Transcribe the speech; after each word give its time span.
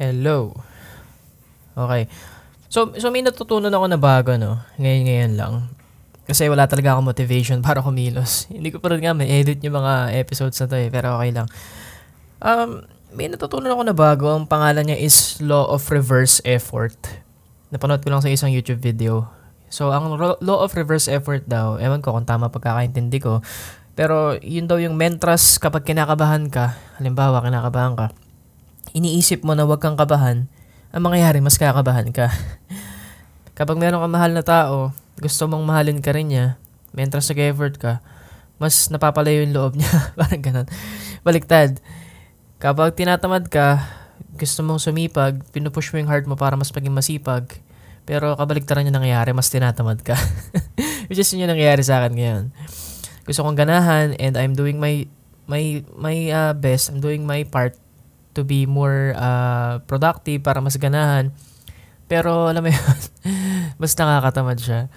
Hello. 0.00 0.56
Okay. 1.76 2.08
So, 2.72 2.96
so 2.96 3.12
may 3.12 3.20
natutunan 3.20 3.68
ako 3.68 3.84
na 3.84 4.00
bago, 4.00 4.32
no? 4.40 4.56
Ngayon-ngayon 4.80 5.36
lang. 5.36 5.68
Kasi 6.24 6.48
wala 6.48 6.64
talaga 6.64 6.96
akong 6.96 7.04
motivation 7.04 7.60
para 7.66 7.84
kumilos. 7.84 8.48
Hindi 8.48 8.72
ko 8.72 8.80
pa 8.80 8.96
rin 8.96 9.04
nga 9.04 9.12
may-edit 9.12 9.60
yung 9.60 9.76
mga 9.76 10.16
episodes 10.16 10.56
na 10.56 10.72
to 10.72 10.80
eh, 10.80 10.88
pero 10.88 11.20
okay 11.20 11.36
lang. 11.36 11.52
Um, 12.40 12.88
may 13.12 13.28
natutunan 13.28 13.76
ako 13.76 13.82
na 13.84 13.92
bago. 13.92 14.32
Ang 14.32 14.48
pangalan 14.48 14.88
niya 14.88 14.96
is 15.04 15.36
Law 15.44 15.68
of 15.68 15.84
Reverse 15.92 16.40
Effort. 16.48 16.96
Napanood 17.68 18.00
ko 18.00 18.08
lang 18.08 18.24
sa 18.24 18.32
isang 18.32 18.48
YouTube 18.48 18.80
video. 18.80 19.28
So, 19.68 19.92
ang 19.92 20.16
Law 20.16 20.58
of 20.64 20.72
Reverse 20.72 21.12
Effort 21.12 21.44
daw, 21.44 21.76
ewan 21.76 22.00
ko 22.00 22.16
kung 22.16 22.24
tama 22.24 22.48
pagkakaintindi 22.48 23.20
ko, 23.20 23.44
pero 23.92 24.32
yun 24.40 24.64
daw 24.64 24.80
yung 24.80 24.96
mentras 24.96 25.60
kapag 25.60 25.84
kinakabahan 25.84 26.48
ka, 26.48 26.72
halimbawa 26.96 27.44
kinakabahan 27.44 28.00
ka, 28.00 28.06
iniisip 28.92 29.42
mo 29.46 29.54
na 29.54 29.66
huwag 29.66 29.82
kang 29.82 29.98
kabahan, 29.98 30.50
ang 30.90 31.02
mangyayari 31.02 31.38
mas 31.38 31.58
kakabahan 31.58 32.10
ka. 32.10 32.30
kapag 33.58 33.76
meron 33.76 34.00
kang 34.02 34.14
mahal 34.14 34.32
na 34.32 34.44
tao, 34.44 34.96
gusto 35.20 35.44
mong 35.46 35.62
mahalin 35.62 36.00
ka 36.00 36.16
rin 36.16 36.32
niya, 36.32 36.46
mentras 36.96 37.28
nag-effort 37.28 37.76
ka, 37.76 37.92
mas 38.60 38.88
napapalayo 38.92 39.44
yung 39.44 39.54
loob 39.56 39.72
niya. 39.76 39.92
Parang 40.20 40.42
ganun. 40.42 40.66
Baliktad. 41.24 41.80
Kapag 42.60 42.92
tinatamad 42.92 43.48
ka, 43.48 43.80
gusto 44.36 44.60
mong 44.60 44.80
sumipag, 44.80 45.40
pinupush 45.52 45.92
mo 45.92 46.00
yung 46.00 46.10
heart 46.12 46.28
mo 46.28 46.36
para 46.36 46.56
mas 46.56 46.68
maging 46.68 46.92
masipag, 46.92 47.48
pero 48.04 48.36
kabaligtaran 48.36 48.84
yung 48.84 49.00
nangyayari, 49.00 49.32
mas 49.32 49.48
tinatamad 49.48 50.04
ka. 50.04 50.16
Which 51.08 51.16
is 51.16 51.30
yun 51.32 51.48
yung 51.48 51.56
nangyayari 51.56 51.80
sa 51.80 52.04
akin 52.04 52.12
ngayon. 52.16 52.44
Gusto 53.24 53.46
kong 53.46 53.56
ganahan 53.56 54.12
and 54.20 54.36
I'm 54.36 54.52
doing 54.52 54.76
my 54.76 55.08
my 55.48 55.80
my 55.96 56.16
uh, 56.28 56.52
best. 56.52 56.92
I'm 56.92 57.00
doing 57.00 57.24
my 57.24 57.48
part 57.48 57.79
to 58.34 58.46
be 58.46 58.66
more 58.66 59.14
uh, 59.18 59.82
productive 59.86 60.42
para 60.42 60.62
mas 60.62 60.78
ganahan. 60.78 61.34
Pero 62.10 62.50
alam 62.50 62.66
mo 62.66 62.70
yun, 62.70 62.98
mas 63.80 63.94
nakakatamad 63.94 64.58
siya. 64.58 64.90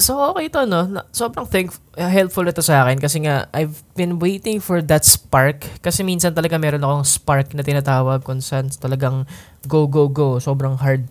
So 0.00 0.16
okay 0.32 0.48
to 0.48 0.64
no. 0.64 0.88
Sobrang 1.12 1.44
thank 1.44 1.76
helpful 1.94 2.48
ito 2.48 2.64
sa 2.64 2.88
akin 2.88 2.96
kasi 2.96 3.20
nga 3.20 3.52
I've 3.52 3.84
been 3.92 4.16
waiting 4.16 4.56
for 4.56 4.80
that 4.80 5.04
spark 5.04 5.68
kasi 5.84 6.00
minsan 6.00 6.32
talaga 6.32 6.56
meron 6.56 6.80
akong 6.80 7.04
spark 7.04 7.52
na 7.52 7.60
tinatawag 7.60 8.24
kung 8.24 8.40
saan 8.40 8.72
talagang 8.72 9.28
go 9.68 9.84
go 9.84 10.08
go. 10.08 10.40
Sobrang 10.40 10.80
hard 10.80 11.04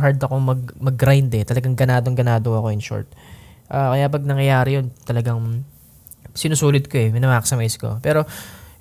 hard 0.00 0.16
ako 0.16 0.40
mag 0.40 0.62
mag-grind 0.80 1.28
eh. 1.36 1.44
Talagang 1.44 1.76
ganadong 1.76 2.16
ganado 2.16 2.56
ako 2.56 2.72
in 2.72 2.80
short. 2.80 3.04
Uh, 3.68 3.92
kaya 3.92 4.08
pag 4.08 4.24
nangyayari 4.24 4.80
yun, 4.80 4.88
talagang 5.04 5.68
sinusulit 6.32 6.88
ko 6.88 6.96
eh, 6.96 7.12
minamaximize 7.12 7.76
ko. 7.76 8.00
Pero 8.00 8.24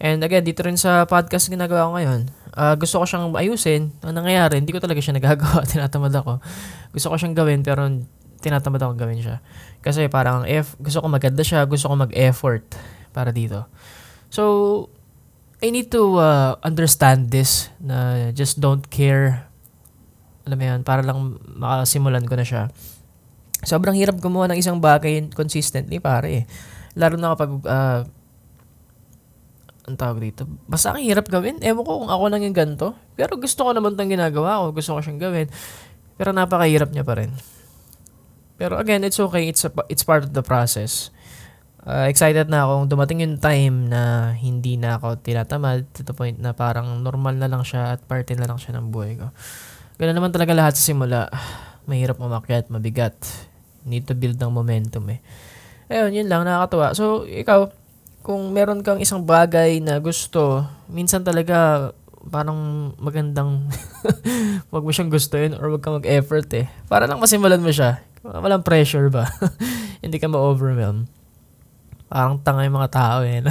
And 0.02 0.18
again, 0.26 0.42
dito 0.42 0.66
rin 0.66 0.82
sa 0.82 1.06
podcast 1.06 1.46
ginagawa 1.46 1.86
ko 1.86 1.92
ngayon, 1.94 2.20
uh, 2.58 2.74
gusto 2.74 2.98
ko 2.98 3.06
siyang 3.06 3.38
ayusin. 3.38 3.94
Ang 4.02 4.18
nangyayari, 4.18 4.58
hindi 4.58 4.74
ko 4.74 4.82
talaga 4.82 4.98
siya 4.98 5.14
nagagawa. 5.14 5.62
Tinatamad 5.70 6.10
ako. 6.10 6.42
Gusto 6.90 7.08
ko 7.14 7.16
siyang 7.22 7.38
gawin, 7.38 7.62
pero 7.62 7.86
tinatamad 8.42 8.82
ako 8.82 8.98
gawin 8.98 9.22
siya. 9.22 9.46
Kasi 9.86 10.10
parang 10.10 10.50
F, 10.50 10.74
gusto 10.82 11.06
ko 11.06 11.08
maganda 11.08 11.46
siya, 11.46 11.70
gusto 11.70 11.86
ko 11.86 11.94
mag-effort 11.94 12.66
para 13.14 13.30
dito. 13.30 13.70
So, 14.34 14.90
I 15.62 15.70
need 15.70 15.94
to 15.94 16.18
uh, 16.18 16.58
understand 16.66 17.30
this 17.30 17.70
na 17.78 18.34
just 18.34 18.58
don't 18.58 18.90
care. 18.90 19.46
Alam 20.50 20.58
mo 20.58 20.66
yan, 20.66 20.80
para 20.82 21.06
lang 21.06 21.38
makasimulan 21.46 22.26
ko 22.26 22.34
na 22.34 22.42
siya. 22.42 22.74
Sobrang 23.62 23.94
hirap 23.94 24.18
gumawa 24.18 24.50
ng 24.50 24.58
isang 24.58 24.82
bagay 24.82 25.30
consistently, 25.38 26.02
pare. 26.02 26.50
Lalo 26.98 27.22
na 27.22 27.38
kapag 27.38 27.52
uh, 27.70 28.02
ang 29.86 29.98
tawag 29.98 30.22
dito. 30.22 30.46
Basta 30.70 30.94
ang 30.94 31.02
hirap 31.02 31.26
gawin. 31.28 31.58
Ewan 31.62 31.84
ko 31.86 32.06
kung 32.06 32.12
ako 32.12 32.24
lang 32.30 32.42
yung 32.46 32.58
ganito. 32.58 32.94
Pero 33.18 33.38
gusto 33.38 33.66
ko 33.66 33.72
naman 33.74 33.98
itong 33.98 34.14
ginagawa 34.14 34.62
ko. 34.62 34.66
Gusto 34.78 34.98
ko 34.98 35.00
siyang 35.02 35.22
gawin. 35.22 35.48
Pero 36.18 36.30
napakahirap 36.32 36.94
niya 36.94 37.02
pa 37.02 37.18
rin. 37.18 37.34
Pero 38.62 38.78
again, 38.78 39.02
it's 39.02 39.18
okay. 39.18 39.50
It's, 39.50 39.66
a, 39.66 39.74
it's 39.90 40.06
part 40.06 40.22
of 40.22 40.38
the 40.38 40.46
process. 40.46 41.10
Uh, 41.82 42.06
excited 42.06 42.46
na 42.46 42.70
ako 42.70 42.86
dumating 42.94 43.26
yung 43.26 43.42
time 43.42 43.90
na 43.90 44.34
hindi 44.38 44.78
na 44.78 45.02
ako 45.02 45.18
tinatamad 45.18 45.90
to 45.98 46.06
the 46.06 46.14
point 46.14 46.38
na 46.38 46.54
parang 46.54 47.02
normal 47.02 47.34
na 47.34 47.50
lang 47.50 47.66
siya 47.66 47.98
at 47.98 48.06
parte 48.06 48.38
na 48.38 48.46
lang 48.46 48.62
siya 48.62 48.78
ng 48.78 48.94
buhay 48.94 49.18
ko. 49.18 49.34
Ganun 49.98 50.14
naman 50.14 50.30
talaga 50.30 50.54
lahat 50.54 50.78
sa 50.78 50.94
simula. 50.94 51.26
Mahirap 51.90 52.22
umakyat, 52.22 52.70
mabigat. 52.70 53.18
Need 53.82 54.06
to 54.06 54.14
build 54.14 54.38
ng 54.38 54.54
momentum 54.54 55.10
eh. 55.10 55.26
Ayun, 55.90 56.14
yun 56.14 56.30
lang, 56.30 56.46
nakakatuwa. 56.46 56.94
So, 56.94 57.26
ikaw, 57.26 57.74
kung 58.22 58.54
meron 58.54 58.86
kang 58.86 59.02
isang 59.02 59.26
bagay 59.26 59.82
na 59.82 59.98
gusto, 59.98 60.66
minsan 60.86 61.26
talaga 61.26 61.90
parang 62.30 62.94
magandang 63.02 63.66
wag 64.74 64.86
mo 64.86 64.94
siyang 64.94 65.10
gustuin 65.10 65.58
or 65.58 65.74
wag 65.74 65.82
kang 65.82 65.98
mag-effort 65.98 66.46
eh. 66.54 66.70
Para 66.86 67.10
lang 67.10 67.18
masimulan 67.18 67.62
mo 67.62 67.74
siya. 67.74 68.06
Walang 68.22 68.62
pressure 68.62 69.10
ba? 69.10 69.26
Hindi 70.06 70.22
ka 70.22 70.30
ma-overwhelm. 70.30 71.10
Parang 72.06 72.38
tanga 72.38 72.62
yung 72.62 72.78
mga 72.78 72.94
tao 72.94 73.26
eh. 73.26 73.42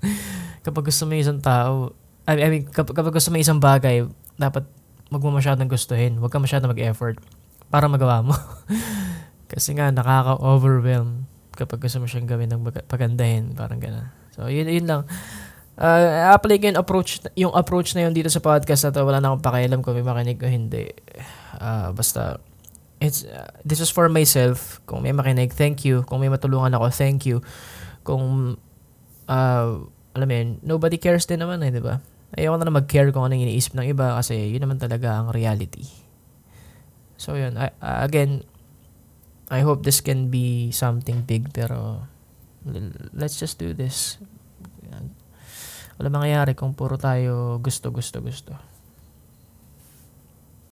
kapag 0.64 0.88
gusto 0.88 1.04
mo 1.04 1.12
isang 1.12 1.44
tao, 1.44 1.92
I 2.24 2.48
mean, 2.48 2.64
kapag, 2.72 2.96
kapag 2.96 3.14
gusto 3.20 3.28
mo 3.28 3.36
isang 3.36 3.60
bagay, 3.60 4.08
dapat 4.40 4.64
wag 5.12 5.22
mo 5.22 5.36
masyadong 5.36 5.68
gustuhin. 5.68 6.16
Wag 6.24 6.32
ka 6.32 6.40
masyadong 6.40 6.72
mag-effort 6.72 7.20
para 7.68 7.84
magawa 7.84 8.24
mo. 8.24 8.32
Kasi 9.52 9.76
nga, 9.76 9.92
nakaka-overwhelm 9.92 11.25
kapag 11.56 11.80
gusto 11.80 11.98
mo 11.98 12.06
siyang 12.06 12.28
gawin 12.28 12.52
ng 12.52 12.62
pagandahin, 12.86 13.56
parang 13.56 13.80
gano'n. 13.80 14.06
So, 14.36 14.52
yun, 14.52 14.68
yun 14.68 14.84
lang. 14.84 15.02
Uh, 15.76 16.32
apply 16.32 16.56
ko 16.56 16.72
yung 16.72 16.80
approach, 16.80 17.10
yung 17.36 17.52
approach 17.52 17.92
na 17.92 18.08
yun 18.08 18.16
dito 18.16 18.32
sa 18.32 18.40
podcast 18.40 18.88
na 18.88 18.92
to. 18.92 19.04
Wala 19.04 19.20
na 19.20 19.32
akong 19.32 19.44
pakialam 19.44 19.80
kung 19.84 19.96
may 19.96 20.04
makinig 20.04 20.40
o 20.40 20.48
hindi. 20.48 20.92
Uh, 21.56 21.92
basta, 21.92 22.40
it's, 23.00 23.28
uh, 23.28 23.48
this 23.64 23.80
is 23.80 23.92
for 23.92 24.08
myself. 24.08 24.80
Kung 24.88 25.04
may 25.04 25.12
makinig, 25.12 25.52
thank 25.52 25.84
you. 25.84 26.04
Kung 26.04 26.24
may 26.24 26.32
matulungan 26.32 26.72
ako, 26.76 26.88
thank 26.92 27.28
you. 27.28 27.44
Kung, 28.04 28.56
uh, 29.28 29.68
alam 30.16 30.26
mo 30.28 30.32
yun, 30.32 30.60
nobody 30.64 30.96
cares 30.96 31.28
din 31.28 31.44
naman 31.44 31.60
eh, 31.60 31.68
di 31.68 31.84
ba? 31.84 32.00
Ayoko 32.32 32.56
na 32.56 32.68
na 32.68 32.76
mag-care 32.80 33.12
kung 33.12 33.28
anong 33.28 33.44
iniisip 33.44 33.76
ng 33.76 33.92
iba 33.92 34.16
kasi 34.16 34.52
yun 34.52 34.64
naman 34.64 34.80
talaga 34.80 35.20
ang 35.20 35.28
reality. 35.28 35.84
So, 37.20 37.36
yun. 37.36 37.56
Uh, 37.60 37.72
again, 37.80 38.48
I 39.46 39.62
hope 39.62 39.86
this 39.86 40.02
can 40.02 40.26
be 40.26 40.74
something 40.74 41.22
big 41.22 41.54
pero 41.54 42.10
let's 43.14 43.38
just 43.38 43.62
do 43.62 43.70
this. 43.74 44.18
Wala 45.96 46.12
mangyayari 46.12 46.52
kung 46.52 46.76
puro 46.76 47.00
tayo 47.00 47.56
gusto, 47.64 47.88
gusto, 47.88 48.20
gusto. 48.20 48.52